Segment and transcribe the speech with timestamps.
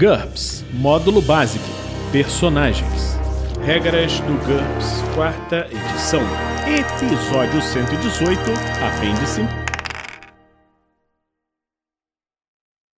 [0.00, 1.62] GURPS Módulo Básico
[2.10, 3.18] Personagens
[3.62, 6.22] Regras do GURPS, quarta edição.
[6.66, 8.40] Episódio 118,
[8.82, 9.42] apêndice.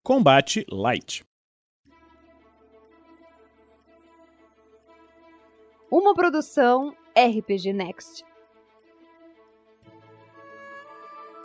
[0.05, 1.25] Combate Light.
[5.91, 8.25] Uma produção RPG Next.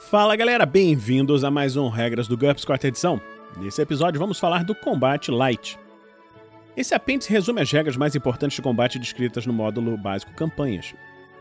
[0.01, 3.19] Fala galera, bem-vindos a mais um Regras do GURPS, quarta edição.
[3.59, 5.79] Nesse episódio vamos falar do Combate Light.
[6.75, 10.93] Esse apêndice resume as regras mais importantes de combate descritas no módulo básico Campanhas.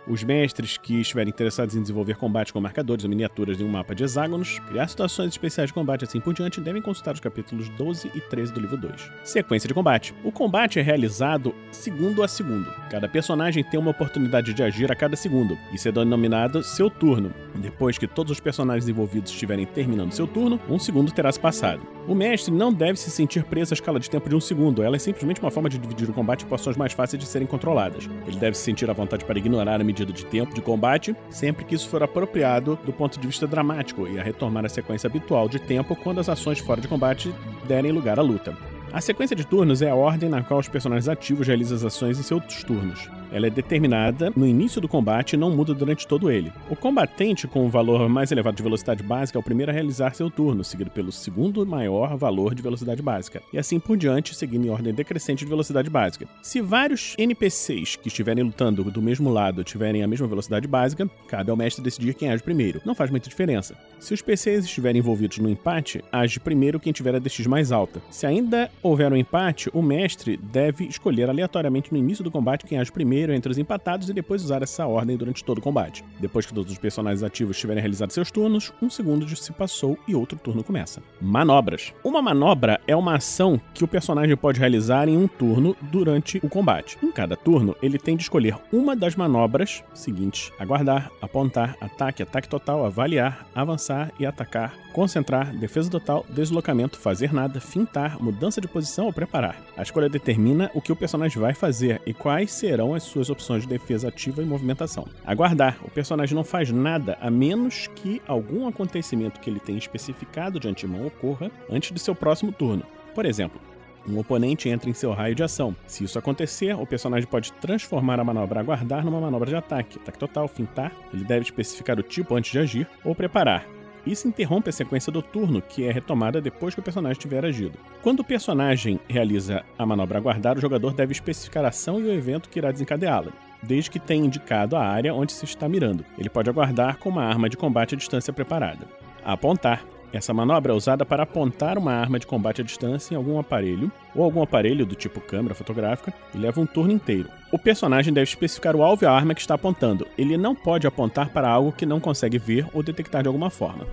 [0.09, 3.93] Os mestres que estiverem interessados em desenvolver combate com marcadores ou miniaturas em um mapa
[3.93, 8.13] de hexágonos, criar situações especiais de combate assim por diante, devem consultar os capítulos 12
[8.15, 9.11] e 13 do livro 2.
[9.25, 10.15] Sequência de combate.
[10.23, 12.73] O combate é realizado segundo a segundo.
[12.89, 15.59] Cada personagem tem uma oportunidade de agir a cada segundo.
[15.73, 17.35] Isso é denominado seu turno.
[17.57, 21.83] Depois que todos os personagens envolvidos estiverem terminando seu turno, um segundo terá se passado.
[22.07, 24.85] O mestre não deve se sentir preso à escala de tempo de um segundo.
[24.85, 27.49] Ela é simplesmente uma forma de dividir o combate em porções mais fáceis de serem
[27.49, 28.09] controladas.
[28.25, 31.65] Ele deve se sentir à vontade para ignorar a medida de tempo de combate, sempre
[31.65, 35.49] que isso for apropriado do ponto de vista dramático, e a retomar a sequência habitual
[35.49, 37.33] de tempo quando as ações fora de combate
[37.67, 38.57] derem lugar à luta.
[38.93, 42.19] A sequência de turnos é a ordem na qual os personagens ativos realizam as ações
[42.19, 43.11] em seus turnos.
[43.37, 46.51] Ela é determinada no início do combate e não muda durante todo ele.
[46.71, 50.15] O combatente com o valor mais elevado de velocidade básica é o primeiro a realizar
[50.15, 54.67] seu turno, seguido pelo segundo maior valor de velocidade básica, e assim por diante, seguindo
[54.67, 56.27] em ordem decrescente de velocidade básica.
[56.41, 61.51] Se vários NPCs que estiverem lutando do mesmo lado tiverem a mesma velocidade básica, cabe
[61.51, 62.81] ao mestre decidir quem age primeiro.
[62.87, 63.77] Não faz muita diferença.
[64.01, 68.01] Se os PCs estiverem envolvidos no empate, age primeiro quem tiver a DX mais alta.
[68.11, 72.79] Se ainda houver um empate, o mestre deve escolher aleatoriamente no início do combate quem
[72.79, 76.05] age primeiro entre os empatados e depois usar essa ordem durante todo o combate.
[76.21, 80.15] Depois que todos os personagens ativos tiverem realizado seus turnos, um segundo se passou e
[80.15, 81.03] outro turno começa.
[81.21, 81.93] Manobras.
[82.05, 86.49] Uma manobra é uma ação que o personagem pode realizar em um turno durante o
[86.49, 86.99] combate.
[87.03, 92.49] Em cada turno, ele tem de escolher uma das manobras seguintes: aguardar, apontar, ataque, ataque
[92.49, 99.07] total, avaliar, avançar e atacar, concentrar, defesa total, deslocamento, fazer nada, fintar, mudança de posição
[99.07, 99.61] ou preparar.
[99.77, 103.63] A escolha determina o que o personagem vai fazer e quais serão as suas opções
[103.63, 105.07] de defesa ativa e movimentação.
[105.25, 105.79] Aguardar.
[105.85, 110.69] O personagem não faz nada a menos que algum acontecimento que ele tenha especificado de
[110.69, 112.85] antemão ocorra antes de seu próximo turno.
[113.15, 113.61] Por exemplo,
[114.09, 115.75] um oponente entra em seu raio de ação.
[115.87, 119.99] Se isso acontecer, o personagem pode transformar a manobra aguardar numa manobra de ataque.
[119.99, 120.93] Ataque total, fintar.
[121.13, 123.76] Ele deve especificar o tipo antes de agir ou preparar.
[124.07, 127.77] Isso interrompe a sequência do turno, que é retomada depois que o personagem tiver agido.
[128.03, 132.13] Quando o personagem realiza a manobra aguardar, o jogador deve especificar a ação e o
[132.13, 136.05] evento que irá desencadeá-la, desde que tenha indicado a área onde se está mirando.
[136.17, 138.87] Ele pode aguardar com uma arma de combate à distância preparada.
[139.25, 139.85] Apontar.
[140.17, 143.93] Essa manobra é usada para apontar uma arma de combate à distância em algum aparelho,
[144.15, 147.29] ou algum aparelho do tipo câmera fotográfica, e leva um turno inteiro.
[147.53, 150.07] O personagem deve especificar o alvo e a arma que está apontando.
[150.17, 153.87] Ele não pode apontar para algo que não consegue ver ou detectar de alguma forma.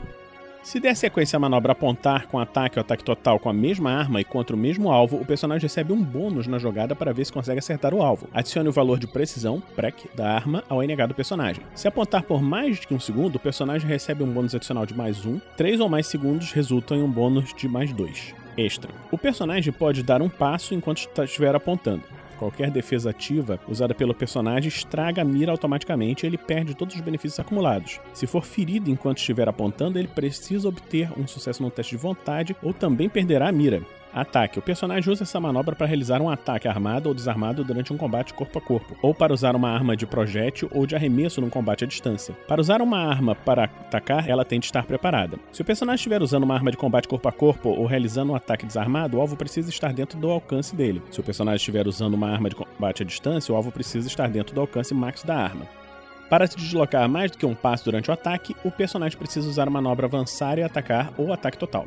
[0.64, 4.22] Se der sequência a manobra apontar com ataque ou ataque total com a mesma arma
[4.22, 7.34] e contra o mesmo alvo, o personagem recebe um bônus na jogada para ver se
[7.34, 8.30] consegue acertar o alvo.
[8.34, 11.66] Adicione o valor de precisão, PREC, da arma ao NH do personagem.
[11.76, 15.26] Se apontar por mais de um segundo, o personagem recebe um bônus adicional de mais
[15.26, 15.38] um.
[15.58, 18.34] Três ou mais segundos resultam em um bônus de mais dois.
[18.58, 18.90] Extra.
[19.12, 22.04] O personagem pode dar um passo enquanto estiver apontando.
[22.38, 27.02] Qualquer defesa ativa usada pelo personagem estraga a mira automaticamente e ele perde todos os
[27.02, 28.00] benefícios acumulados.
[28.14, 32.56] Se for ferido enquanto estiver apontando, ele precisa obter um sucesso no teste de vontade
[32.62, 33.82] ou também perderá a mira.
[34.14, 34.60] Ataque.
[34.60, 38.34] O personagem usa essa manobra para realizar um ataque armado ou desarmado durante um combate
[38.34, 41.84] corpo a corpo, ou para usar uma arma de projétil ou de arremesso num combate
[41.84, 42.36] à distância.
[42.48, 45.40] Para usar uma arma para atacar, ela tem de estar preparada.
[45.52, 48.36] Se o personagem estiver usando uma arma de combate corpo a corpo ou realizando um
[48.36, 51.02] ataque desarmado, o alvo precisa estar dentro do alcance dele.
[51.10, 54.30] Se o personagem estiver usando uma arma de combate à distância, o alvo precisa estar
[54.30, 55.66] dentro do alcance max da arma.
[56.30, 59.68] Para se deslocar mais do que um passo durante o ataque, o personagem precisa usar
[59.68, 61.86] a manobra avançar e atacar ou ataque total.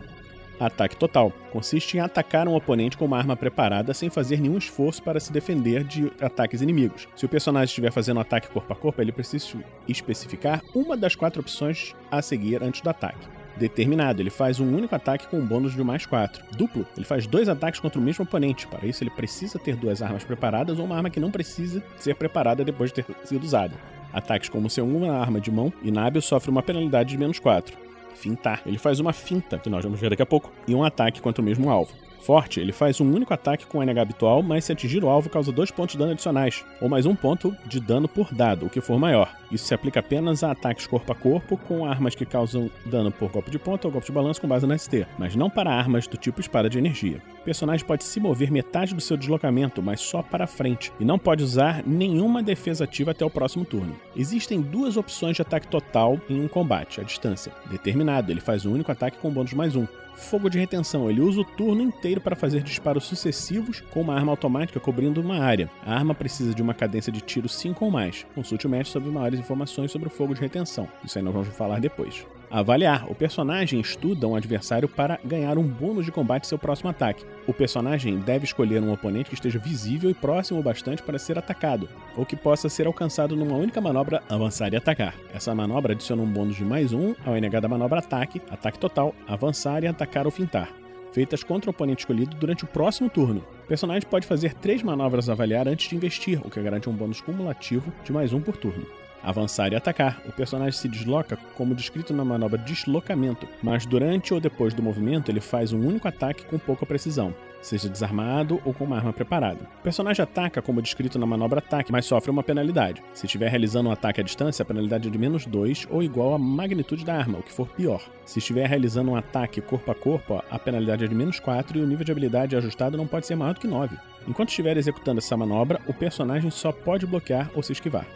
[0.58, 5.02] Ataque total consiste em atacar um oponente com uma arma preparada sem fazer nenhum esforço
[5.02, 7.06] para se defender de ataques inimigos.
[7.14, 11.14] Se o personagem estiver fazendo um ataque corpo a corpo, ele precisa especificar uma das
[11.14, 13.28] quatro opções a seguir antes do ataque.
[13.58, 16.44] Determinado, ele faz um único ataque com um bônus de mais 4.
[16.56, 18.66] Duplo, ele faz dois ataques contra o mesmo oponente.
[18.66, 22.14] Para isso, ele precisa ter duas armas preparadas ou uma arma que não precisa ser
[22.16, 23.74] preparada depois de ter sido usada.
[24.12, 27.85] Ataques como ser uma arma de mão inábil sofre uma penalidade de menos 4
[28.16, 28.62] fintar.
[28.66, 31.42] Ele faz uma finta, que nós vamos ver daqui a pouco, e um ataque contra
[31.42, 31.92] o mesmo alvo.
[32.20, 35.52] Forte, ele faz um único ataque com NH habitual, mas se atingir o alvo causa
[35.52, 38.80] 2 pontos de dano adicionais, ou mais um ponto de dano por dado, o que
[38.80, 39.32] for maior.
[39.50, 43.30] Isso se aplica apenas a ataques corpo a corpo com armas que causam dano por
[43.30, 46.06] golpe de ponta ou golpe de balanço com base na ST, mas não para armas
[46.08, 47.22] do tipo espada de energia.
[47.40, 51.18] O personagem pode se mover metade do seu deslocamento, mas só para frente, e não
[51.18, 53.94] pode usar nenhuma defesa ativa até o próximo turno.
[54.16, 57.52] Existem duas opções de ataque total em um combate, à distância.
[57.70, 59.86] Determinado, ele faz um único ataque com bônus mais um,
[60.16, 61.08] fogo de retenção.
[61.08, 65.38] Ele usa o turno inteiro para fazer disparos sucessivos com uma arma automática cobrindo uma
[65.38, 65.70] área.
[65.84, 68.26] A arma precisa de uma cadência de tiro 5 ou mais.
[68.34, 70.88] Consulte o mestre sobre maiores informações sobre o fogo de retenção.
[71.04, 72.26] Isso aí nós vamos falar depois.
[72.50, 73.10] Avaliar.
[73.10, 77.24] O personagem estuda um adversário para ganhar um bônus de combate seu próximo ataque.
[77.46, 81.88] O personagem deve escolher um oponente que esteja visível e próximo bastante para ser atacado,
[82.16, 85.14] ou que possa ser alcançado numa única manobra avançar e atacar.
[85.34, 89.14] Essa manobra adiciona um bônus de mais um ao NH da manobra ataque, ataque total,
[89.26, 90.68] avançar e atacar ou fintar
[91.12, 93.42] feitas contra o oponente escolhido durante o próximo turno.
[93.64, 96.92] O personagem pode fazer três manobras a avaliar antes de investir, o que garante um
[96.92, 98.84] bônus cumulativo de mais um por turno
[99.26, 100.22] avançar e atacar.
[100.26, 105.30] O personagem se desloca como descrito na manobra deslocamento, mas durante ou depois do movimento
[105.30, 109.60] ele faz um único ataque com pouca precisão, seja desarmado ou com uma arma preparada.
[109.80, 113.02] O personagem ataca como descrito na manobra ataque, mas sofre uma penalidade.
[113.12, 116.32] Se estiver realizando um ataque à distância, a penalidade é de menos 2 ou igual
[116.32, 118.02] à magnitude da arma, o que for pior.
[118.24, 121.82] Se estiver realizando um ataque corpo a corpo, a penalidade é de menos 4 e
[121.82, 123.96] o nível de habilidade ajustado não pode ser maior do que 9.
[124.28, 128.06] Enquanto estiver executando essa manobra, o personagem só pode bloquear ou se esquivar.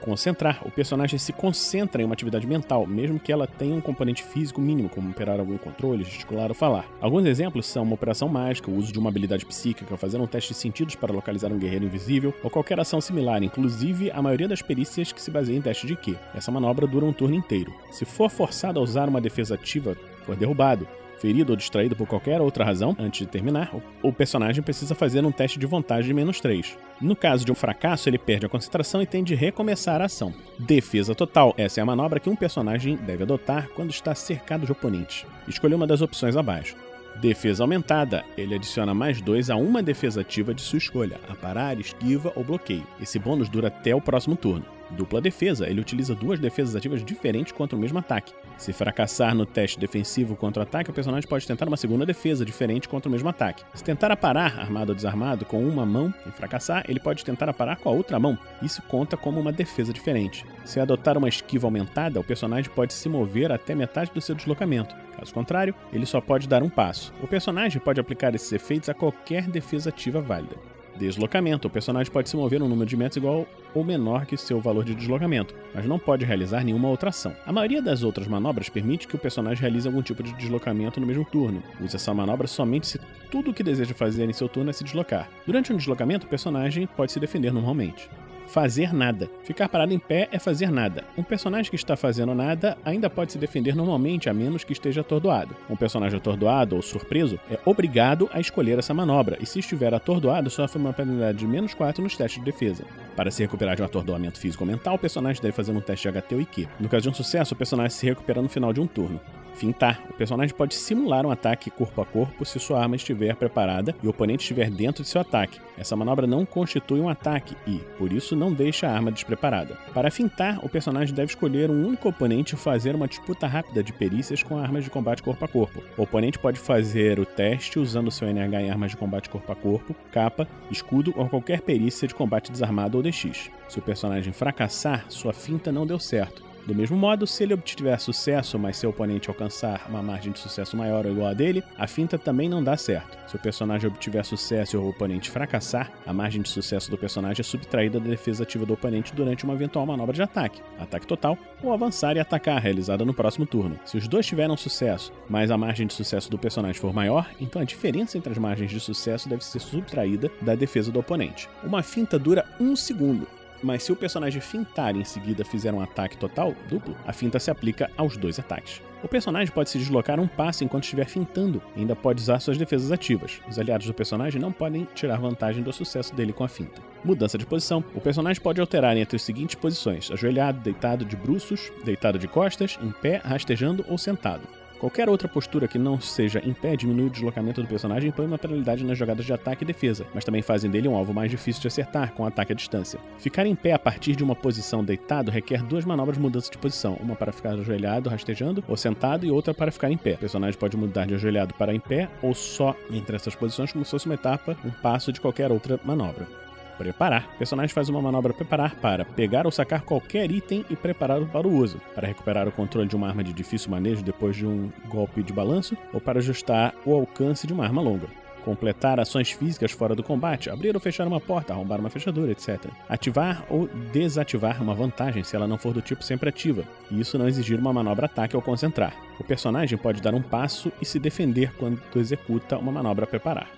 [0.00, 0.60] Concentrar.
[0.64, 4.60] O personagem se concentra em uma atividade mental, mesmo que ela tenha um componente físico
[4.60, 6.86] mínimo, como operar algum controle, gesticular ou falar.
[7.00, 10.52] Alguns exemplos são uma operação mágica, o uso de uma habilidade psíquica, fazer um teste
[10.52, 14.62] de sentidos para localizar um guerreiro invisível, ou qualquer ação similar, inclusive a maioria das
[14.62, 16.16] perícias que se baseia em teste de Q.
[16.34, 17.74] Essa manobra dura um turno inteiro.
[17.90, 20.86] Se for forçado a usar uma defesa ativa, for derrubado,
[21.20, 23.70] ferido ou distraído por qualquer outra razão, antes de terminar,
[24.02, 26.76] o personagem precisa fazer um teste de vontade de menos 3.
[27.00, 30.32] No caso de um fracasso, ele perde a concentração e tem de recomeçar a ação.
[30.58, 31.54] Defesa total.
[31.56, 35.26] Essa é a manobra que um personagem deve adotar quando está cercado de oponentes.
[35.46, 36.76] Escolha uma das opções abaixo.
[37.20, 38.24] Defesa aumentada.
[38.36, 42.44] Ele adiciona mais 2 a uma defesa ativa de sua escolha, a parar, esquiva ou
[42.44, 42.86] bloqueio.
[43.00, 44.77] Esse bônus dura até o próximo turno.
[44.90, 48.32] Dupla defesa, ele utiliza duas defesas ativas diferentes contra o mesmo ataque.
[48.56, 52.44] Se fracassar no teste defensivo contra o ataque, o personagem pode tentar uma segunda defesa
[52.44, 53.62] diferente contra o mesmo ataque.
[53.74, 57.76] Se tentar aparar, armado ou desarmado, com uma mão e fracassar, ele pode tentar aparar
[57.76, 58.38] com a outra mão.
[58.62, 60.44] Isso conta como uma defesa diferente.
[60.64, 64.94] Se adotar uma esquiva aumentada, o personagem pode se mover até metade do seu deslocamento.
[65.16, 67.12] Caso contrário, ele só pode dar um passo.
[67.22, 70.56] O personagem pode aplicar esses efeitos a qualquer defesa ativa válida.
[70.98, 71.68] Deslocamento.
[71.68, 74.84] O personagem pode se mover um número de metros igual ou menor que seu valor
[74.84, 77.34] de deslocamento, mas não pode realizar nenhuma outra ação.
[77.46, 81.06] A maioria das outras manobras permite que o personagem realize algum tipo de deslocamento no
[81.06, 81.62] mesmo turno.
[81.80, 83.00] Use essa manobra somente se
[83.30, 85.28] tudo o que deseja fazer em seu turno é se deslocar.
[85.46, 88.10] Durante um deslocamento, o personagem pode se defender normalmente
[88.48, 89.30] fazer nada.
[89.44, 91.04] Ficar parado em pé é fazer nada.
[91.16, 95.02] Um personagem que está fazendo nada ainda pode se defender normalmente, a menos que esteja
[95.02, 95.54] atordoado.
[95.70, 100.50] Um personagem atordoado ou surpreso é obrigado a escolher essa manobra, e se estiver atordoado,
[100.50, 102.84] sofre uma penalidade de menos 4 nos testes de defesa.
[103.14, 106.10] Para se recuperar de um atordoamento físico ou mental, o personagem deve fazer um teste
[106.10, 106.68] de HT ou IQ.
[106.80, 109.20] No caso de um sucesso, o personagem se recupera no final de um turno.
[109.58, 110.00] Fintar.
[110.08, 114.06] O personagem pode simular um ataque corpo a corpo se sua arma estiver preparada e
[114.06, 115.58] o oponente estiver dentro de seu ataque.
[115.76, 119.76] Essa manobra não constitui um ataque e, por isso, não deixa a arma despreparada.
[119.92, 123.92] Para fintar, o personagem deve escolher um único oponente e fazer uma disputa rápida de
[123.92, 125.82] perícias com armas de combate corpo a corpo.
[125.96, 129.56] O oponente pode fazer o teste usando seu NH em armas de combate corpo a
[129.56, 133.50] corpo, capa, escudo ou qualquer perícia de combate desarmado ou DX.
[133.68, 137.98] Se o personagem fracassar, sua finta não deu certo do mesmo modo, se ele obtiver
[138.00, 141.86] sucesso, mas seu oponente alcançar uma margem de sucesso maior ou igual a dele, a
[141.86, 143.18] finta também não dá certo.
[143.28, 147.40] Se o personagem obtiver sucesso e o oponente fracassar, a margem de sucesso do personagem
[147.40, 151.38] é subtraída da defesa ativa do oponente durante uma eventual manobra de ataque, ataque total
[151.62, 153.78] ou avançar e atacar, realizada no próximo turno.
[153.84, 157.62] Se os dois tiveram sucesso, mas a margem de sucesso do personagem for maior, então
[157.62, 161.48] a diferença entre as margens de sucesso deve ser subtraída da defesa do oponente.
[161.62, 163.26] Uma finta dura um segundo,
[163.62, 167.38] mas se o personagem fintar e em seguida fizer um ataque total, duplo, a finta
[167.38, 168.82] se aplica aos dois ataques.
[169.02, 172.58] O personagem pode se deslocar um passo enquanto estiver fintando e ainda pode usar suas
[172.58, 173.40] defesas ativas.
[173.48, 176.82] Os aliados do personagem não podem tirar vantagem do sucesso dele com a finta.
[177.04, 177.84] Mudança de posição.
[177.94, 182.76] O personagem pode alterar entre as seguintes posições: ajoelhado, deitado de bruços, deitado de costas,
[182.82, 184.57] em pé, rastejando ou sentado.
[184.78, 188.26] Qualquer outra postura que não seja em pé diminui o deslocamento do personagem e põe
[188.26, 191.30] uma penalidade nas jogadas de ataque e defesa, mas também fazem dele um alvo mais
[191.30, 193.00] difícil de acertar com ataque à distância.
[193.18, 196.58] Ficar em pé a partir de uma posição deitado requer duas manobras de mudança de
[196.58, 200.14] posição, uma para ficar ajoelhado, rastejando ou sentado e outra para ficar em pé.
[200.14, 203.84] O personagem pode mudar de ajoelhado para em pé ou só entre essas posições como
[203.84, 206.47] se fosse uma etapa, um passo de qualquer outra manobra.
[206.78, 207.28] Preparar.
[207.34, 211.46] O personagem faz uma manobra preparar para pegar ou sacar qualquer item e prepará-lo para
[211.46, 214.70] o uso, para recuperar o controle de uma arma de difícil manejo depois de um
[214.86, 218.06] golpe de balanço ou para ajustar o alcance de uma arma longa
[218.48, 222.70] completar ações físicas fora do combate, abrir ou fechar uma porta, arrombar uma fechadura, etc.
[222.88, 227.18] Ativar ou desativar uma vantagem se ela não for do tipo sempre ativa, e isso
[227.18, 228.94] não exigir uma manobra ataque ou concentrar.
[229.20, 233.48] O personagem pode dar um passo e se defender quando executa uma manobra preparar.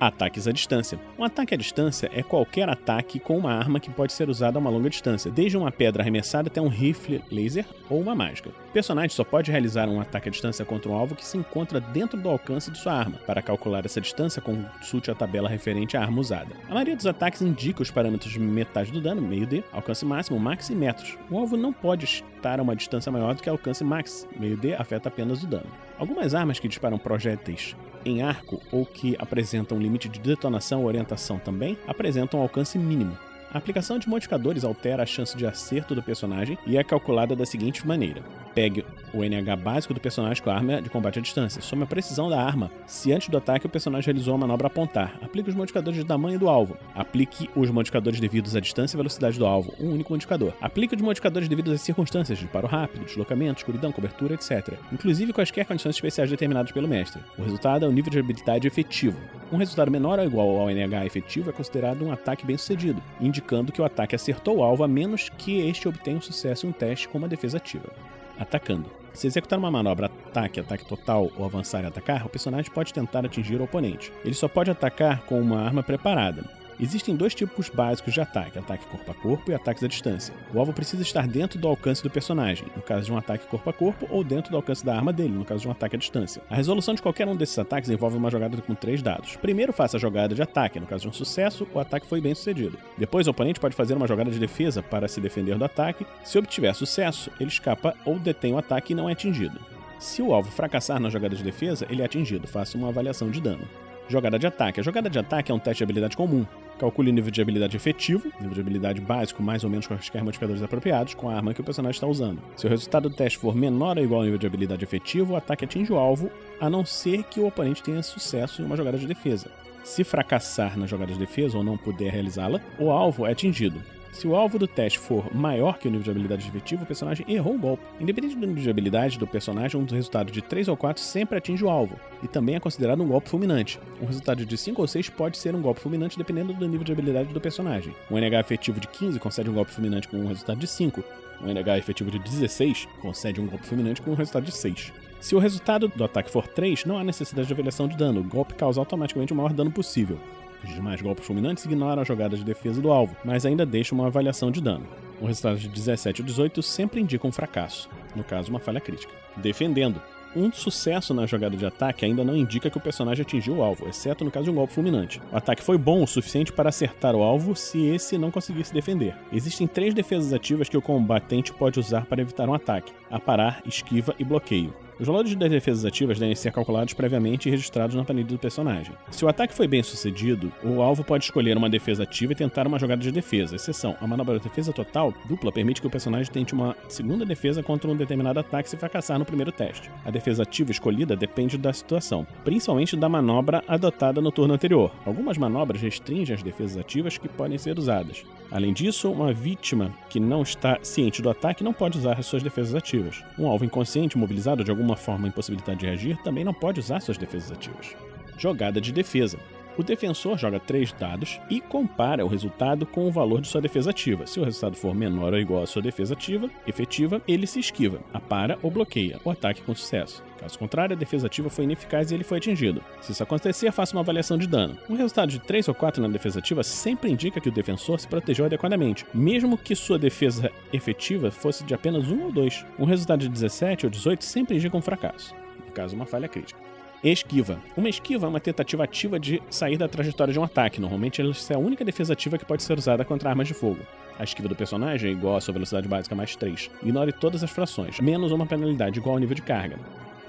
[0.00, 0.98] Ataques à distância.
[1.18, 4.60] Um ataque à distância é qualquer ataque com uma arma que pode ser usada a
[4.60, 8.48] uma longa distância, desde uma pedra arremessada até um rifle laser ou uma mágica.
[8.48, 11.82] O personagem só pode realizar um ataque à distância contra um alvo que se encontra
[11.82, 13.18] dentro do alcance de sua arma.
[13.26, 16.56] Para calcular essa distância, consulte a tabela referente à arma usada.
[16.70, 20.40] A maioria dos ataques indica os parâmetros de metade do dano, meio D, alcance máximo,
[20.40, 21.18] max e metros.
[21.30, 24.72] O alvo não pode estar a uma distância maior do que alcance max, meio D
[24.72, 25.89] afeta apenas o dano.
[26.00, 27.76] Algumas armas que disparam projéteis
[28.06, 33.18] em arco ou que apresentam limite de detonação ou orientação também apresentam alcance mínimo.
[33.52, 37.44] A aplicação de modificadores altera a chance de acerto do personagem e é calculada da
[37.44, 38.22] seguinte maneira:
[38.54, 41.86] pegue o NH básico do personagem com a arma de combate à distância, some a
[41.86, 45.16] precisão da arma se antes do ataque o personagem realizou a manobra apontar.
[45.22, 46.76] Aplique os modificadores de tamanho do alvo.
[46.94, 50.52] Aplique os modificadores devidos à distância e velocidade do alvo, um único modificador.
[50.60, 54.74] Aplique os modificadores devidos às circunstâncias, disparo rápido, deslocamento, escuridão, cobertura, etc.
[54.92, 57.20] Inclusive quaisquer condições especiais determinadas pelo mestre.
[57.38, 59.18] O resultado é o nível de habilidade efetivo.
[59.52, 63.72] Um resultado menor ou igual ao NH efetivo é considerado um ataque bem sucedido, indicando
[63.72, 66.72] que o ataque acertou o alvo a menos que este obtenha um sucesso em um
[66.72, 67.90] teste com uma defesa ativa.
[68.38, 68.99] Atacando.
[69.12, 73.24] Se executar uma manobra ataque, ataque total ou avançar e atacar, o personagem pode tentar
[73.24, 74.12] atingir o oponente.
[74.24, 76.59] Ele só pode atacar com uma arma preparada.
[76.80, 80.32] Existem dois tipos básicos de ataque: ataque corpo a corpo e ataques à distância.
[80.54, 83.68] O alvo precisa estar dentro do alcance do personagem, no caso de um ataque corpo
[83.68, 85.98] a corpo, ou dentro do alcance da arma dele, no caso de um ataque à
[85.98, 86.42] distância.
[86.48, 89.36] A resolução de qualquer um desses ataques envolve uma jogada com três dados.
[89.36, 92.34] Primeiro, faça a jogada de ataque, no caso de um sucesso, o ataque foi bem
[92.34, 92.78] sucedido.
[92.96, 96.06] Depois, o oponente pode fazer uma jogada de defesa para se defender do ataque.
[96.24, 99.60] Se obtiver sucesso, ele escapa ou detém o ataque e não é atingido.
[99.98, 102.48] Se o alvo fracassar na jogada de defesa, ele é atingido.
[102.48, 103.68] Faça uma avaliação de dano.
[104.10, 104.80] Jogada de ataque.
[104.80, 106.44] A jogada de ataque é um teste de habilidade comum.
[106.80, 110.64] Calcule o nível de habilidade efetivo, nível de habilidade básico, mais ou menos quaisquer modificadores
[110.64, 112.42] apropriados, com a arma que o personagem está usando.
[112.56, 115.36] Se o resultado do teste for menor ou igual ao nível de habilidade efetivo, o
[115.36, 116.28] ataque atinge o alvo,
[116.60, 119.48] a não ser que o oponente tenha sucesso em uma jogada de defesa.
[119.84, 123.80] Se fracassar na jogada de defesa ou não puder realizá-la, o alvo é atingido.
[124.12, 127.24] Se o alvo do teste for maior que o nível de habilidade efetivo, o personagem
[127.28, 127.82] errou o golpe.
[128.00, 131.64] Independente do nível de habilidade do personagem, um resultado de 3 ou 4 sempre atinge
[131.64, 133.78] o alvo, e também é considerado um golpe fulminante.
[134.02, 136.92] Um resultado de 5 ou 6 pode ser um golpe fulminante dependendo do nível de
[136.92, 137.94] habilidade do personagem.
[138.10, 141.04] Um NH efetivo de 15 concede um golpe fulminante com um resultado de 5.
[141.42, 144.92] Um NH efetivo de 16 concede um golpe fulminante com um resultado de 6.
[145.20, 148.20] Se o resultado do ataque for 3, não há necessidade de avaliação de dano.
[148.20, 150.18] O golpe causa automaticamente o maior dano possível.
[150.62, 154.06] Os demais golpes fulminantes ignoram a jogada de defesa do alvo, mas ainda deixam uma
[154.06, 154.86] avaliação de dano.
[155.20, 159.12] O resultado de 17 ou 18 sempre indica um fracasso, no caso, uma falha crítica.
[159.36, 160.00] Defendendo.
[160.34, 163.88] Um sucesso na jogada de ataque ainda não indica que o personagem atingiu o alvo,
[163.88, 165.20] exceto no caso de um golpe fulminante.
[165.32, 169.16] O ataque foi bom o suficiente para acertar o alvo se esse não conseguisse defender.
[169.32, 174.14] Existem três defesas ativas que o combatente pode usar para evitar um ataque: aparar, esquiva
[174.20, 174.72] e bloqueio.
[175.00, 178.92] Os valores das defesas ativas devem ser calculados previamente e registrados na planilha do personagem.
[179.10, 182.66] Se o ataque foi bem sucedido, o alvo pode escolher uma defesa ativa e tentar
[182.66, 183.56] uma jogada de defesa.
[183.56, 187.62] Exceção: a manobra de defesa total dupla permite que o personagem tente uma segunda defesa
[187.62, 189.90] contra um determinado ataque se fracassar no primeiro teste.
[190.04, 194.92] A defesa ativa escolhida depende da situação, principalmente da manobra adotada no turno anterior.
[195.06, 198.22] Algumas manobras restringem as defesas ativas que podem ser usadas.
[198.50, 202.42] Além disso, uma vítima que não está ciente do ataque não pode usar as suas
[202.42, 203.22] defesas ativas.
[203.38, 207.16] Um alvo inconsciente, mobilizado de alguma forma impossibilidade de reagir, também não pode usar suas
[207.16, 207.94] defesas ativas.
[208.36, 209.38] Jogada de defesa.
[209.80, 213.88] O defensor joga três dados e compara o resultado com o valor de sua defesa
[213.88, 214.26] ativa.
[214.26, 217.98] Se o resultado for menor ou igual à sua defesa ativa, efetiva, ele se esquiva,
[218.12, 220.22] apara ou bloqueia o ataque com sucesso.
[220.38, 222.84] Caso contrário, a defesa ativa foi ineficaz e ele foi atingido.
[223.00, 224.76] Se isso acontecer, faça uma avaliação de dano.
[224.86, 228.06] Um resultado de 3 ou 4 na defesa ativa sempre indica que o defensor se
[228.06, 232.66] protegeu adequadamente, mesmo que sua defesa efetiva fosse de apenas 1 ou 2.
[232.78, 235.34] Um resultado de 17 ou 18 sempre indica um fracasso,
[235.64, 236.69] no caso, uma falha crítica.
[237.02, 237.58] Esquiva.
[237.74, 240.82] Uma esquiva é uma tentativa ativa de sair da trajetória de um ataque.
[240.82, 243.80] Normalmente, ela é a única defesa ativa que pode ser usada contra armas de fogo.
[244.18, 246.70] A esquiva do personagem é igual à sua velocidade básica mais 3.
[246.82, 249.78] Ignore todas as frações, menos uma penalidade igual ao nível de carga.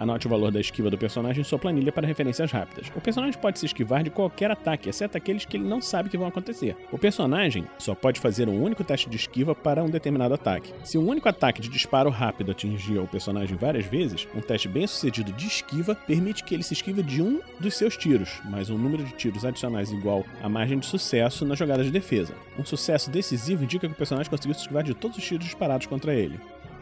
[0.01, 2.91] Anote o valor da esquiva do personagem em sua planilha para referências rápidas.
[2.95, 6.17] O personagem pode se esquivar de qualquer ataque, exceto aqueles que ele não sabe que
[6.17, 6.75] vão acontecer.
[6.91, 10.73] O personagem só pode fazer um único teste de esquiva para um determinado ataque.
[10.83, 14.87] Se um único ataque de disparo rápido atingir o personagem várias vezes, um teste bem
[14.87, 18.79] sucedido de esquiva permite que ele se esquive de um dos seus tiros, mais um
[18.79, 22.33] número de tiros adicionais igual à margem de sucesso na jogada de defesa.
[22.57, 25.85] Um sucesso decisivo indica que o personagem conseguiu se esquivar de todos os tiros disparados
[25.85, 26.39] contra ele.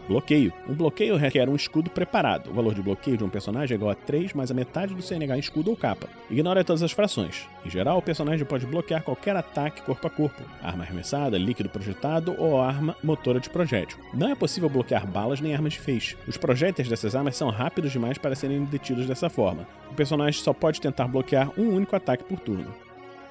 [0.10, 0.52] Bloqueio.
[0.68, 2.50] Um bloqueio requer um escudo preparado.
[2.50, 5.04] O valor de bloqueio de um personagem é igual a 3 mais a metade do
[5.04, 6.10] CNH em escudo ou capa.
[6.32, 7.48] Ignore todas as frações.
[7.64, 12.34] Em geral, o personagem pode bloquear qualquer ataque corpo a corpo, arma arremessada, líquido projetado
[12.40, 14.00] ou arma motora de projétil.
[14.12, 16.18] Não é possível bloquear balas nem armas de feixe.
[16.28, 19.68] Os projéteis dessas armas são rápidos demais para serem detidos dessa forma.
[19.92, 22.74] O personagem só pode tentar bloquear um único ataque por turno.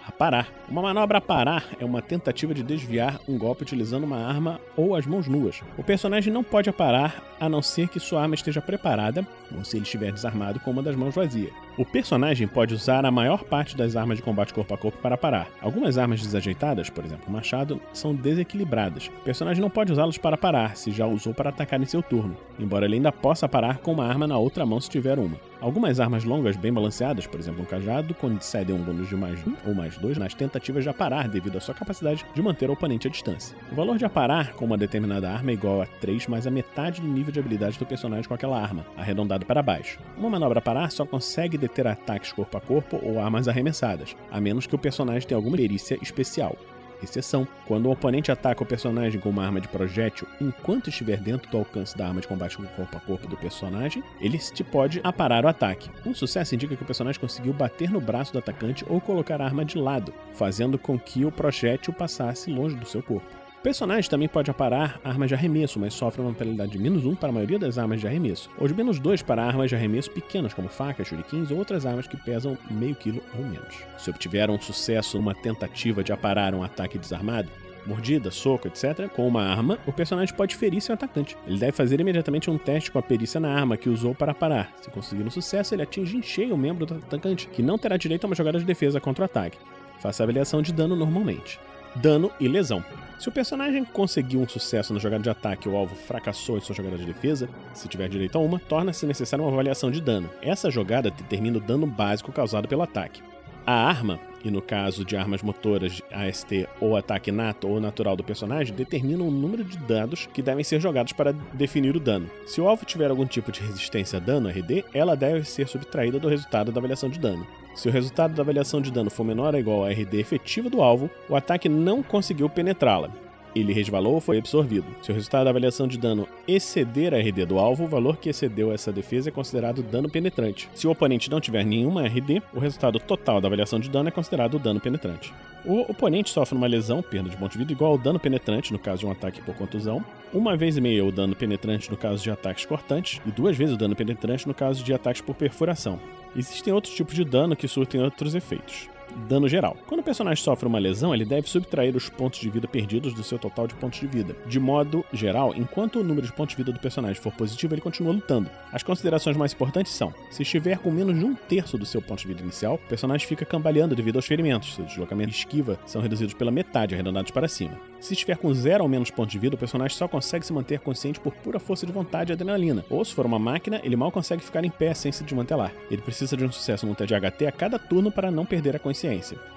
[0.09, 0.49] A parar.
[0.71, 4.97] Uma manobra a parar é uma tentativa de desviar um golpe utilizando uma arma ou
[4.97, 5.61] as mãos nuas.
[5.77, 9.77] O personagem não pode aparar a não ser que sua arma esteja preparada ou se
[9.77, 11.51] ele estiver desarmado com uma das mãos vazia.
[11.79, 15.17] O personagem pode usar a maior parte das armas de combate corpo a corpo para
[15.17, 15.49] parar.
[15.63, 19.07] Algumas armas desajeitadas, por exemplo o machado, são desequilibradas.
[19.07, 22.37] O personagem não pode usá-los para parar, se já usou para atacar em seu turno,
[22.59, 25.39] embora ele ainda possa parar com uma arma na outra mão se tiver uma.
[25.61, 29.55] Algumas armas longas bem balanceadas, por exemplo um cajado, concedem um bônus de mais um
[29.67, 33.09] ou mais dois nas tentativas de aparar devido à sua capacidade de manter o oponente
[33.09, 33.57] à distância.
[33.71, 37.01] O valor de aparar com uma determinada arma é igual a 3 mais a metade
[37.01, 39.99] do nível de habilidade do personagem com aquela arma, arredondado para baixo.
[40.17, 44.67] Uma manobra parar só consegue deter ataques corpo a corpo ou armas arremessadas, a menos
[44.67, 46.57] que o personagem tenha alguma perícia especial
[47.03, 47.47] exceção.
[47.67, 51.59] Quando o oponente ataca o personagem com uma arma de projétil enquanto estiver dentro do
[51.59, 55.49] alcance da arma de combate corpo a corpo do personagem, ele te pode aparar o
[55.49, 55.91] ataque.
[56.05, 59.45] Um sucesso indica que o personagem conseguiu bater no braço do atacante ou colocar a
[59.45, 63.38] arma de lado, fazendo com que o projétil passasse longe do seu corpo.
[63.59, 67.17] O personagem também pode aparar armas de arremesso, mas sofre uma penalidade de menos 1
[67.17, 70.13] para a maioria das armas de arremesso, ou de menos 2 para armas de arremesso
[70.13, 73.83] pequenas, como facas, shurikens ou outras armas que pesam meio quilo ou menos.
[73.99, 77.51] Se obtiver um sucesso numa tentativa de aparar um ataque desarmado,
[77.85, 81.37] mordida, soco, etc., com uma arma, o personagem pode ferir seu atacante.
[81.45, 84.73] Ele deve fazer imediatamente um teste com a perícia na arma que usou para parar.
[84.81, 87.97] Se conseguir um sucesso, ele atinge em cheio o membro do atacante, que não terá
[87.97, 89.59] direito a uma jogada de defesa contra o ataque.
[89.99, 91.59] Faça a avaliação de dano normalmente.
[92.01, 92.85] Dano e lesão.
[93.19, 96.61] Se o personagem conseguiu um sucesso na jogada de ataque ou o alvo fracassou em
[96.61, 100.31] sua jogada de defesa, se tiver direito a uma, torna-se necessária uma avaliação de dano.
[100.41, 103.21] Essa jogada determina o dano básico causado pelo ataque.
[103.67, 108.25] A arma, e no caso de armas motoras AST ou ataque nato ou natural do
[108.25, 112.31] personagem, determina o número de dados que devem ser jogados para definir o dano.
[112.47, 116.19] Se o alvo tiver algum tipo de resistência a dano, RD, ela deve ser subtraída
[116.19, 117.47] do resultado da avaliação de dano.
[117.75, 120.83] Se o resultado da avaliação de dano for menor ou igual à RD efetiva do
[120.83, 123.28] alvo, o ataque não conseguiu penetrá-la.
[123.55, 124.87] Ele resvalou ou foi absorvido.
[125.03, 128.29] Se o resultado da avaliação de dano exceder a RD do alvo, o valor que
[128.29, 130.69] excedeu essa defesa é considerado dano penetrante.
[130.75, 134.13] Se o oponente não tiver nenhuma RD, o resultado total da avaliação de dano é
[134.13, 135.33] considerado dano penetrante.
[135.65, 138.79] O oponente sofre uma lesão, perda de ponto de vida, igual ao dano penetrante no
[138.79, 142.23] caso de um ataque por contusão, uma vez e meia o dano penetrante no caso
[142.23, 145.99] de ataques cortantes, e duas vezes o dano penetrante no caso de ataques por perfuração.
[146.37, 148.89] Existem outros tipos de dano que surtem outros efeitos.
[149.29, 149.77] Dano geral.
[149.87, 153.23] Quando o personagem sofre uma lesão, ele deve subtrair os pontos de vida perdidos do
[153.23, 154.37] seu total de pontos de vida.
[154.47, 157.81] De modo geral, enquanto o número de pontos de vida do personagem for positivo, ele
[157.81, 158.51] continua lutando.
[158.73, 162.21] As considerações mais importantes são: se estiver com menos de um terço do seu ponto
[162.21, 164.75] de vida inicial, o personagem fica cambaleando devido aos ferimentos.
[164.75, 167.79] Seu deslocamento e esquiva são reduzidos pela metade, arredondados para cima.
[168.01, 170.79] Se estiver com zero ou menos pontos de vida, o personagem só consegue se manter
[170.81, 172.85] consciente por pura força de vontade e adrenalina.
[172.89, 175.73] Ou se for uma máquina, ele mal consegue ficar em pé sem se desmantelar.
[175.91, 178.77] Ele precisa de um sucesso no teste de HT a cada turno para não perder
[178.77, 178.98] a consciência.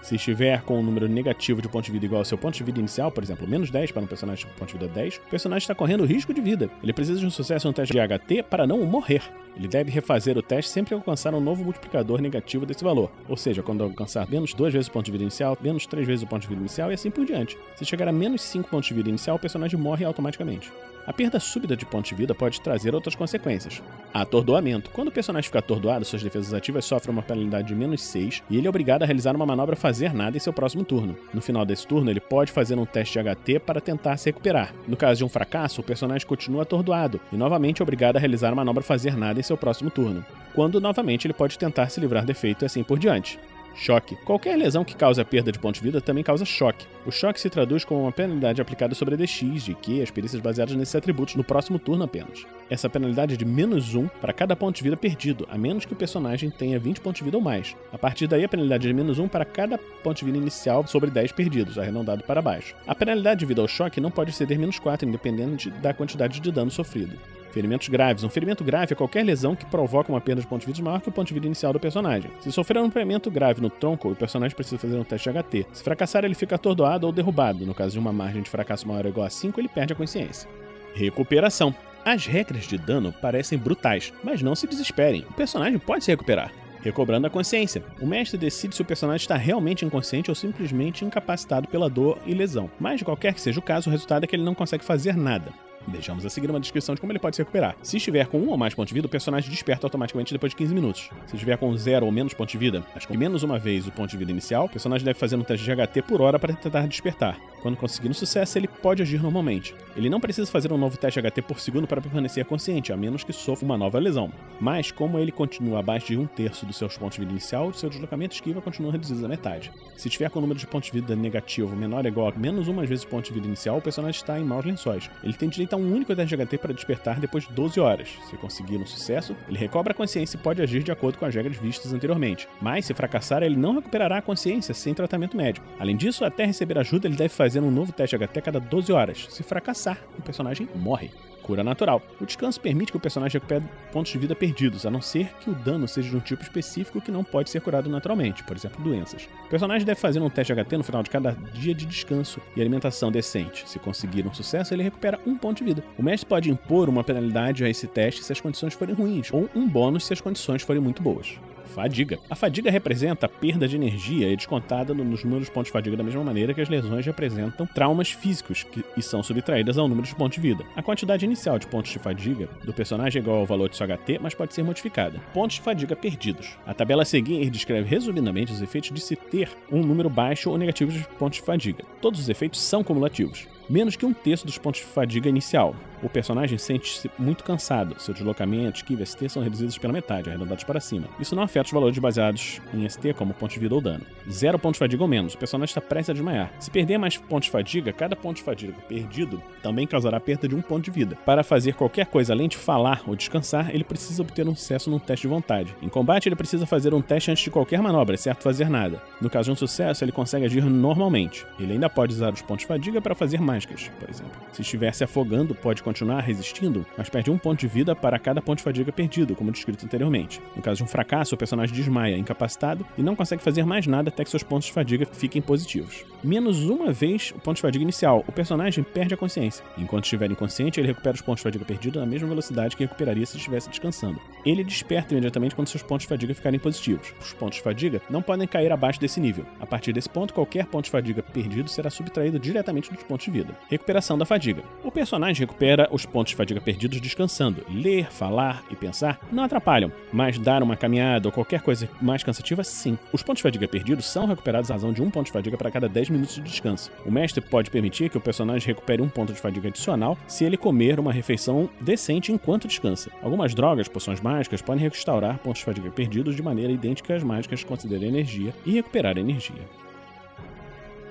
[0.01, 2.63] Se estiver com um número negativo de ponto de vida igual ao seu ponto de
[2.63, 5.29] vida inicial, por exemplo, menos 10 para um personagem com ponto de vida 10, o
[5.29, 6.69] personagem está correndo risco de vida.
[6.83, 9.23] Ele precisa de um sucesso no teste de HT para não morrer.
[9.57, 13.11] Ele deve refazer o teste sempre que alcançar um novo multiplicador negativo desse valor.
[13.27, 16.23] Ou seja, quando alcançar menos 2 vezes o ponto de vida inicial, menos 3 vezes
[16.23, 17.57] o ponto de vida inicial e assim por diante.
[17.75, 20.71] Se chegar a menos 5 pontos de vida inicial, o personagem morre automaticamente.
[21.05, 23.81] A perda súbita de pontos de vida pode trazer outras consequências.
[24.13, 24.89] Atordoamento.
[24.91, 28.57] Quando o personagem fica atordoado, suas defesas ativas sofrem uma penalidade de menos 6 e
[28.57, 31.17] ele é obrigado a realizar uma manobra fazer nada em seu próximo turno.
[31.33, 34.73] No final desse turno, ele pode fazer um teste de HT para tentar se recuperar.
[34.87, 38.49] No caso de um fracasso, o personagem continua atordoado e novamente é obrigado a realizar
[38.49, 40.23] uma manobra fazer nada em seu próximo turno.
[40.53, 43.39] Quando novamente ele pode tentar se livrar do efeito e assim por diante.
[43.73, 44.15] Choque.
[44.17, 46.85] Qualquer lesão que cause a perda de pontos de vida também causa choque.
[47.05, 50.41] O choque se traduz como uma penalidade aplicada sobre a DX, de que as perícias
[50.41, 52.45] baseadas nesses atributos no próximo turno apenas.
[52.69, 55.93] Essa penalidade é de menos 1 para cada ponto de vida perdido, a menos que
[55.93, 57.75] o personagem tenha 20 pontos de vida ou mais.
[57.91, 60.85] A partir daí, a penalidade é de menos 1 para cada ponto de vida inicial
[60.85, 62.75] sobre 10 perdidos, arredondado para baixo.
[62.85, 66.71] A penalidade devido ao choque não pode exceder menos 4, independente da quantidade de dano
[66.71, 67.17] sofrido.
[67.51, 68.23] Ferimentos graves.
[68.23, 71.01] Um ferimento grave é qualquer lesão que provoca uma perda de pontos de vida maior
[71.01, 72.31] que o ponto de vida inicial do personagem.
[72.39, 75.67] Se sofrer um ferimento grave no tronco, o personagem precisa fazer um teste HT.
[75.73, 77.65] Se fracassar, ele fica atordoado ou derrubado.
[77.65, 79.95] No caso de uma margem de fracasso maior ou igual a 5, ele perde a
[79.95, 80.49] consciência.
[80.93, 81.75] Recuperação.
[82.03, 85.25] As regras de dano parecem brutais, mas não se desesperem.
[85.29, 86.51] O personagem pode se recuperar.
[86.81, 87.83] Recobrando a consciência.
[88.01, 92.33] O mestre decide se o personagem está realmente inconsciente ou simplesmente incapacitado pela dor e
[92.33, 92.71] lesão.
[92.79, 95.53] Mas, qualquer que seja o caso, o resultado é que ele não consegue fazer nada.
[95.87, 97.75] Deixamos a seguir uma descrição de como ele pode se recuperar.
[97.81, 100.55] Se estiver com um ou mais pontos de vida, o personagem desperta automaticamente depois de
[100.55, 101.09] 15 minutos.
[101.27, 103.91] Se estiver com zero ou menos pontos de vida, mas com menos uma vez o
[103.91, 106.53] ponto de vida inicial, o personagem deve fazer um teste de HT por hora para
[106.53, 107.37] tentar despertar.
[107.61, 109.75] Quando conseguir um sucesso, ele pode agir normalmente.
[109.95, 113.23] Ele não precisa fazer um novo teste HT por segundo para permanecer consciente, a menos
[113.23, 114.31] que sofra uma nova lesão.
[114.59, 117.89] Mas, como ele continua abaixo de um terço dos seus pontos de vida inicial, seu
[117.89, 119.71] deslocamento esquiva continua reduzido à metade.
[119.95, 122.67] Se estiver com o número de pontos de vida negativo menor ou igual a menos
[122.67, 125.09] uma vezes o ponto de vida inicial, o personagem está em maus lençóis.
[125.23, 128.09] Ele tem direito a um único HT para despertar depois de 12 horas.
[128.29, 131.33] Se conseguir um sucesso, ele recobra a consciência e pode agir de acordo com as
[131.33, 132.47] regras vistas anteriormente.
[132.61, 135.65] Mas, se fracassar, ele não recuperará a consciência sem tratamento médico.
[135.79, 138.91] Além disso, até receber ajuda, ele deve fazer um novo teste HT a cada 12
[138.91, 139.27] horas.
[139.29, 141.11] Se fracassar, o personagem morre.
[141.41, 142.01] Cura natural.
[142.19, 145.49] O descanso permite que o personagem recupere pontos de vida perdidos, a não ser que
[145.49, 148.83] o dano seja de um tipo específico que não pode ser curado naturalmente, por exemplo,
[148.83, 149.27] doenças.
[149.45, 152.61] O personagem deve fazer um teste HT no final de cada dia de descanso e
[152.61, 153.69] alimentação decente.
[153.69, 155.83] Se conseguir um sucesso, ele recupera um ponto de vida.
[155.97, 159.49] O mestre pode impor uma penalidade a esse teste se as condições forem ruins, ou
[159.55, 161.39] um bônus se as condições forem muito boas.
[161.73, 162.19] Fadiga.
[162.29, 165.71] A fadiga representa a perda de energia e é descontada nos números de pontos de
[165.71, 169.87] fadiga da mesma maneira que as lesões representam traumas físicos que, e são subtraídas ao
[169.87, 170.65] número de pontos de vida.
[170.75, 173.87] A quantidade inicial de pontos de fadiga do personagem é igual ao valor de seu
[173.87, 175.19] HT, mas pode ser modificada.
[175.33, 176.57] Pontos de fadiga perdidos.
[176.65, 180.57] A tabela a seguir descreve resumidamente os efeitos de se ter um número baixo ou
[180.57, 181.83] negativo de pontos de fadiga.
[182.01, 185.75] Todos os efeitos são cumulativos menos que um terço dos pontos de fadiga inicial.
[186.03, 190.63] O personagem sente-se muito cansado, seu deslocamento, esquiva e ST são reduzidos pela metade, arredondados
[190.63, 191.07] para cima.
[191.19, 194.05] Isso não afeta os valores baseados em ST, como ponto de vida ou dano.
[194.29, 196.51] Zero pontos de fadiga ou menos, o personagem está prestes a desmaiar.
[196.59, 200.55] Se perder mais pontos de fadiga, cada ponto de fadiga perdido também causará perda de
[200.55, 201.15] um ponto de vida.
[201.25, 204.99] Para fazer qualquer coisa além de falar ou descansar, ele precisa obter um sucesso num
[204.99, 205.75] teste de vontade.
[205.81, 209.01] Em combate, ele precisa fazer um teste antes de qualquer manobra, exceto fazer nada.
[209.19, 211.45] No caso de um sucesso, ele consegue agir normalmente.
[211.59, 214.41] Ele ainda pode usar os pontos de fadiga para fazer mágicas, por exemplo.
[214.51, 218.41] Se estiver se afogando, pode continuar resistindo, mas perde um ponto de vida para cada
[218.41, 220.41] ponto de fadiga perdido, como descrito anteriormente.
[220.55, 224.09] No caso de um fracasso, o personagem desmaia, incapacitado, e não consegue fazer mais nada
[224.09, 226.05] até que seus pontos de fadiga fiquem positivos.
[226.23, 229.65] Menos uma vez o ponto de fadiga inicial, o personagem perde a consciência.
[229.77, 233.25] Enquanto estiver inconsciente, ele recupera os pontos de fadiga perdidos na mesma velocidade que recuperaria
[233.25, 234.21] se estivesse descansando.
[234.45, 237.13] Ele desperta imediatamente quando seus pontos de fadiga ficarem positivos.
[237.19, 239.45] Os pontos de fadiga não podem cair abaixo desse nível.
[239.59, 243.31] A partir desse ponto, qualquer ponto de fadiga perdido será subtraído diretamente dos pontos de
[243.31, 243.57] vida.
[243.69, 244.63] Recuperação da fadiga.
[244.83, 247.65] O personagem recupera os pontos de fadiga perdidos descansando.
[247.69, 252.63] Ler, falar e pensar não atrapalham, mas dar uma caminhada ou qualquer coisa mais cansativa,
[252.63, 252.97] sim.
[253.11, 255.71] Os pontos de fadiga perdidos são recuperados à razão de um ponto de fadiga para
[255.71, 256.91] cada 10 minutos de descanso.
[257.05, 260.57] O mestre pode permitir que o personagem recupere um ponto de fadiga adicional se ele
[260.57, 263.09] comer uma refeição decente enquanto descansa.
[263.21, 267.63] Algumas drogas, poções mágicas, podem restaurar pontos de fadiga perdidos de maneira idêntica às mágicas
[267.63, 269.61] que consideram energia e recuperar energia.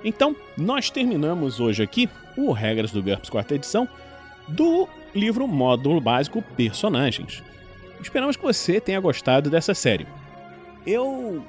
[0.05, 3.89] Então, nós terminamos hoje aqui o Regras do GURPS quarta edição
[4.51, 7.43] do livro Módulo Básico Personagens.
[8.01, 10.07] Esperamos que você tenha gostado dessa série.
[10.87, 11.45] Eu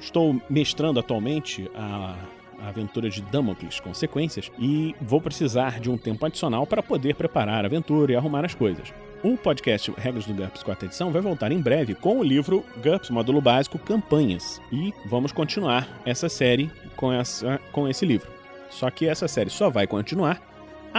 [0.00, 2.16] estou mestrando atualmente a,
[2.58, 7.66] aventura de Damocles Consequências e vou precisar de um tempo adicional para poder preparar a
[7.66, 8.94] aventura e arrumar as coisas.
[9.22, 13.10] O podcast Regras do GURPS quarta edição vai voltar em breve com o livro GURPS
[13.10, 18.30] Módulo Básico Campanhas e vamos continuar essa série com, essa, com esse livro.
[18.70, 20.40] Só que essa série só vai continuar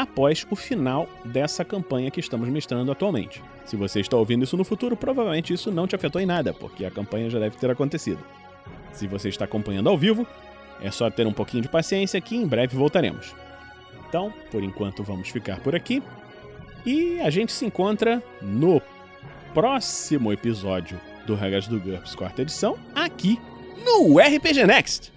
[0.02, 3.42] após o final dessa campanha que estamos mestrando atualmente.
[3.66, 6.86] Se você está ouvindo isso no futuro, provavelmente isso não te afetou em nada, porque
[6.86, 8.24] a campanha já deve ter acontecido.
[8.94, 10.26] Se você está acompanhando ao vivo,
[10.82, 13.36] é só ter um pouquinho de paciência que em breve voltaremos.
[14.08, 16.02] Então, por enquanto, vamos ficar por aqui.
[16.86, 18.82] E a gente se encontra no
[19.54, 23.40] próximo episódio do Regras do GURPS quarta edição, aqui
[23.84, 25.16] no RPG Next.